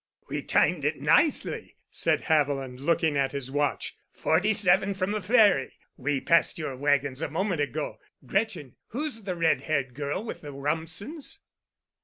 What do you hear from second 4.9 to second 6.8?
from the ferry. We passed your